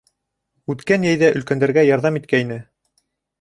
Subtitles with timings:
[0.73, 2.59] Үткән йәйҙә өлкәндәргә ярҙам иткәйне.